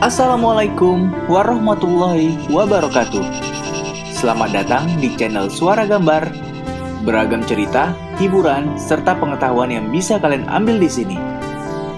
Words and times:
Assalamualaikum 0.00 1.12
warahmatullahi 1.28 2.48
wabarakatuh. 2.48 3.20
Selamat 4.16 4.48
datang 4.48 4.88
di 4.96 5.12
channel 5.12 5.52
Suara 5.52 5.84
Gambar. 5.84 6.24
Beragam 7.04 7.44
cerita, 7.44 7.92
hiburan, 8.16 8.80
serta 8.80 9.12
pengetahuan 9.20 9.68
yang 9.68 9.92
bisa 9.92 10.16
kalian 10.16 10.48
ambil 10.48 10.80
di 10.80 10.88
sini. 10.88 11.20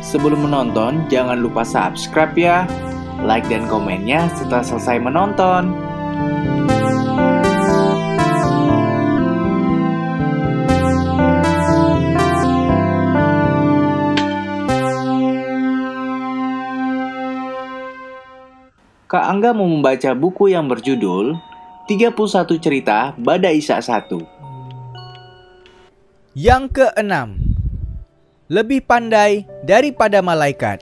Sebelum 0.03 0.51
menonton, 0.51 1.07
jangan 1.15 1.39
lupa 1.47 1.63
subscribe 1.63 2.35
ya, 2.35 2.67
like 3.23 3.47
dan 3.47 3.71
komennya 3.71 4.27
setelah 4.35 4.67
selesai 4.67 4.99
menonton. 4.99 5.71
Kak 19.13 19.29
Angga 19.29 19.53
mau 19.53 19.69
membaca 19.69 20.17
buku 20.17 20.57
yang 20.57 20.73
berjudul 20.73 21.37
31 21.85 22.17
Cerita 22.57 23.13
Bada 23.21 23.53
Isa 23.53 23.77
1. 23.77 24.09
Yang 26.33 26.65
keenam, 26.73 27.37
lebih 28.49 28.81
pandai 28.81 29.45
daripada 29.69 30.25
malaikat. 30.25 30.81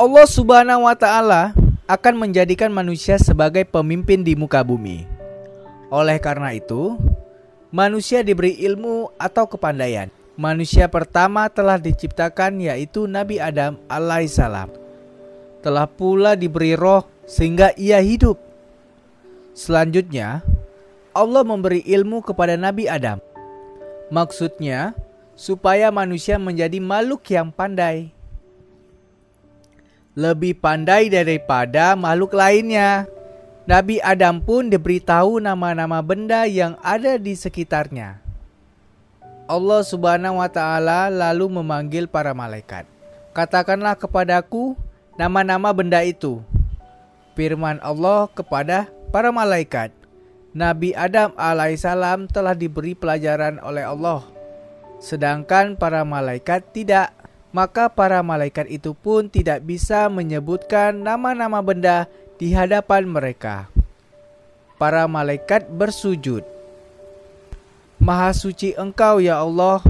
Allah 0.00 0.24
Subhanahu 0.24 0.88
wa 0.88 0.96
taala 0.96 1.52
akan 1.84 2.14
menjadikan 2.16 2.72
manusia 2.72 3.20
sebagai 3.20 3.68
pemimpin 3.68 4.24
di 4.24 4.32
muka 4.32 4.64
bumi. 4.64 5.04
Oleh 5.92 6.16
karena 6.16 6.56
itu, 6.56 6.96
manusia 7.68 8.24
diberi 8.24 8.56
ilmu 8.56 9.12
atau 9.20 9.44
kepandaian. 9.44 10.08
Manusia 10.40 10.88
pertama 10.88 11.52
telah 11.52 11.76
diciptakan 11.76 12.56
yaitu 12.56 13.04
Nabi 13.04 13.36
Adam 13.36 13.76
alaihissalam 13.84 14.80
telah 15.62 15.86
pula 15.86 16.34
diberi 16.34 16.74
roh 16.74 17.06
sehingga 17.24 17.72
ia 17.78 18.02
hidup. 18.02 18.36
Selanjutnya, 19.54 20.42
Allah 21.14 21.46
memberi 21.46 21.80
ilmu 21.86 22.20
kepada 22.20 22.58
Nabi 22.58 22.90
Adam. 22.90 23.22
Maksudnya, 24.12 24.92
supaya 25.38 25.88
manusia 25.88 26.36
menjadi 26.36 26.76
makhluk 26.82 27.24
yang 27.32 27.48
pandai. 27.48 28.12
Lebih 30.12 30.60
pandai 30.60 31.08
daripada 31.08 31.96
makhluk 31.96 32.36
lainnya. 32.36 33.08
Nabi 33.62 34.02
Adam 34.02 34.42
pun 34.42 34.68
diberitahu 34.68 35.38
nama-nama 35.38 36.02
benda 36.02 36.44
yang 36.50 36.76
ada 36.82 37.14
di 37.16 37.32
sekitarnya. 37.32 38.18
Allah 39.46 39.80
Subhanahu 39.86 40.42
wa 40.42 40.50
taala 40.50 41.08
lalu 41.08 41.62
memanggil 41.62 42.10
para 42.10 42.34
malaikat. 42.34 42.84
Katakanlah 43.32 43.96
kepadaku 43.96 44.76
nama-nama 45.16 45.72
benda 45.72 46.00
itu. 46.04 46.40
Firman 47.32 47.80
Allah 47.80 48.28
kepada 48.32 48.88
para 49.08 49.32
malaikat, 49.32 49.92
Nabi 50.52 50.92
Adam 50.92 51.32
alaihissalam 51.32 52.28
telah 52.28 52.52
diberi 52.52 52.92
pelajaran 52.92 53.56
oleh 53.64 53.88
Allah, 53.88 54.20
sedangkan 55.00 55.80
para 55.80 56.04
malaikat 56.04 56.64
tidak. 56.76 57.12
Maka 57.52 57.92
para 57.92 58.24
malaikat 58.24 58.64
itu 58.72 58.96
pun 58.96 59.28
tidak 59.28 59.60
bisa 59.60 60.08
menyebutkan 60.08 60.96
nama-nama 60.96 61.60
benda 61.60 62.08
di 62.40 62.48
hadapan 62.56 63.04
mereka. 63.04 63.68
Para 64.80 65.04
malaikat 65.04 65.68
bersujud. 65.68 66.40
Maha 68.00 68.32
suci 68.32 68.72
engkau 68.72 69.20
ya 69.20 69.44
Allah, 69.44 69.84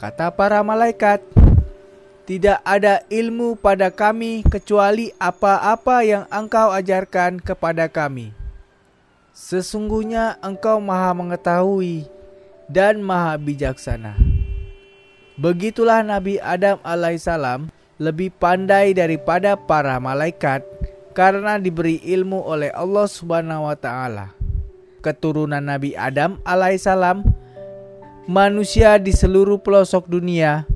kata 0.00 0.32
para 0.32 0.64
malaikat. 0.64 1.41
Tidak 2.22 2.62
ada 2.62 3.02
ilmu 3.10 3.58
pada 3.58 3.90
kami 3.90 4.46
kecuali 4.46 5.10
apa-apa 5.18 6.06
yang 6.06 6.24
engkau 6.30 6.70
ajarkan 6.70 7.42
kepada 7.42 7.90
kami. 7.90 8.30
Sesungguhnya 9.34 10.38
engkau 10.38 10.78
maha 10.78 11.10
mengetahui 11.18 12.06
dan 12.70 13.02
maha 13.02 13.34
bijaksana. 13.34 14.14
Begitulah 15.34 16.06
Nabi 16.06 16.38
Adam 16.38 16.78
alaihissalam 16.86 17.66
lebih 17.98 18.30
pandai 18.38 18.94
daripada 18.94 19.58
para 19.58 19.98
malaikat 19.98 20.62
karena 21.18 21.58
diberi 21.58 21.98
ilmu 22.06 22.38
oleh 22.38 22.70
Allah 22.70 23.10
subhanahu 23.10 23.66
wa 23.66 23.74
ta'ala. 23.74 24.30
Keturunan 25.02 25.58
Nabi 25.58 25.98
Adam 25.98 26.38
alaihissalam 26.46 27.26
manusia 28.30 28.94
di 29.02 29.10
seluruh 29.10 29.58
pelosok 29.58 30.06
dunia 30.06 30.70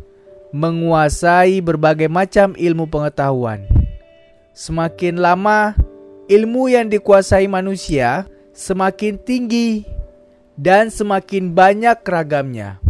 menguasai 0.55 1.59
berbagai 1.63 2.11
macam 2.11 2.55
ilmu 2.55 2.87
pengetahuan. 2.87 3.67
Semakin 4.57 5.21
lama 5.21 5.77
ilmu 6.27 6.71
yang 6.71 6.91
dikuasai 6.91 7.47
manusia 7.47 8.27
semakin 8.57 9.21
tinggi 9.21 9.85
dan 10.57 10.89
semakin 10.89 11.53
banyak 11.53 12.01
ragamnya. 12.03 12.81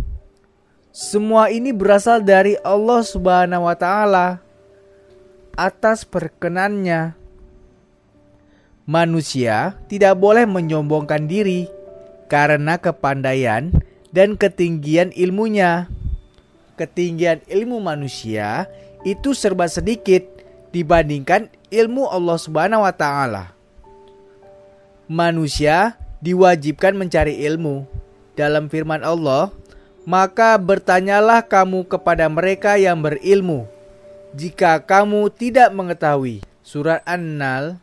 Semua 0.95 1.53
ini 1.53 1.77
berasal 1.77 2.25
dari 2.25 2.57
Allah 2.65 3.05
Subhanahu 3.05 3.69
wa 3.69 3.77
taala 3.77 4.41
atas 5.53 6.09
perkenannya. 6.09 7.13
Manusia 8.87 9.75
tidak 9.91 10.15
boleh 10.17 10.47
menyombongkan 10.47 11.27
diri 11.27 11.67
karena 12.31 12.79
kepandaian 12.79 13.75
dan 14.15 14.39
ketinggian 14.39 15.11
ilmunya 15.13 15.91
ketinggian 16.77 17.41
ilmu 17.49 17.81
manusia 17.81 18.69
itu 19.03 19.33
serba 19.33 19.67
sedikit 19.67 20.23
dibandingkan 20.71 21.49
ilmu 21.73 22.07
Allah 22.07 22.37
Subhanahu 22.37 22.85
wa 22.85 22.95
taala. 22.95 23.57
Manusia 25.09 25.97
diwajibkan 26.21 26.95
mencari 26.95 27.43
ilmu. 27.47 27.89
Dalam 28.37 28.69
firman 28.69 29.01
Allah, 29.01 29.49
maka 30.05 30.61
bertanyalah 30.61 31.41
kamu 31.41 31.89
kepada 31.89 32.29
mereka 32.29 32.77
yang 32.77 33.01
berilmu 33.01 33.65
jika 34.37 34.77
kamu 34.85 35.33
tidak 35.33 35.73
mengetahui. 35.73 36.45
Surat 36.61 37.01
An-Nahl 37.09 37.81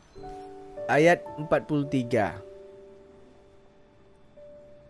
ayat 0.86 1.26
43. 1.42 2.38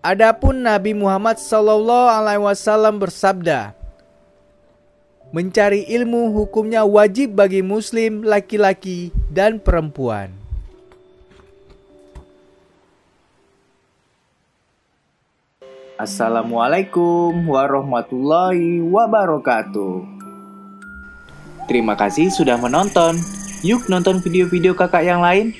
Adapun 0.03 0.67
Nabi 0.67 0.91
Muhammad 0.91 1.39
wasallam 1.39 2.99
bersabda, 2.99 3.71
Mencari 5.33 5.89
ilmu 5.89 6.29
hukumnya 6.29 6.85
wajib 6.85 7.33
bagi 7.33 7.65
muslim 7.65 8.21
laki-laki 8.21 9.09
dan 9.33 9.57
perempuan. 9.57 10.29
Assalamualaikum 15.97 17.49
warahmatullahi 17.49 18.85
wabarakatuh. 18.85 20.05
Terima 21.65 21.97
kasih 21.97 22.29
sudah 22.29 22.61
menonton. 22.61 23.17
Yuk 23.65 23.89
nonton 23.89 24.21
video-video 24.21 24.77
kakak 24.77 25.01
yang 25.01 25.25
lain. 25.25 25.57